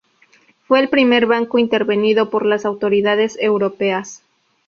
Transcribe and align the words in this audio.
Fue 0.63 0.79
el 0.79 0.89
primer 0.89 1.27
banco 1.27 1.59
intervenido 1.59 2.31
por 2.31 2.43
las 2.43 2.65
autoridades 2.65 3.37
europeas. 3.39 4.23